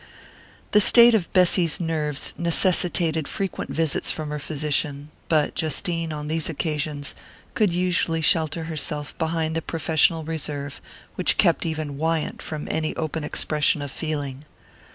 [0.71, 6.49] The state of Bessy's nerves necessitated frequent visits from her physician, but Justine, on these
[6.49, 7.13] occasions,
[7.53, 10.81] could usually shelter herself behind the professional reserve
[11.13, 14.45] which kept even Wyant from any open expression of feeling.